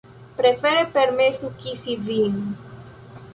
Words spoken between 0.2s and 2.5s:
Prefere permesu kisi vin.